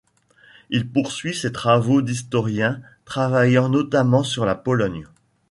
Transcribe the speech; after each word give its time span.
Il 0.71 0.89
poursuit 0.89 1.35
ses 1.35 1.51
travaux 1.51 2.01
d’historien, 2.01 2.81
travaillant 3.05 3.69
notamment 3.69 4.23
sur 4.23 4.45
la 4.47 4.55
Pologne. 4.55 5.05